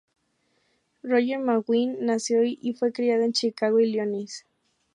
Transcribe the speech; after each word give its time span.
Roger 1.03 1.37
McGuinn 1.37 1.99
nació 1.99 2.43
y 2.43 2.73
fue 2.73 2.91
criado 2.91 3.21
en 3.21 3.33
Chicago, 3.33 3.79
Illinois. 3.79 4.45